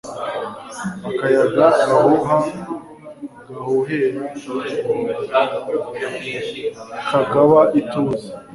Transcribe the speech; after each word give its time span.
akayaga 1.09 1.65
gahuha 1.89 2.37
gahuhera 3.49 4.21
kagaba 7.09 7.59
ituze 7.79 8.27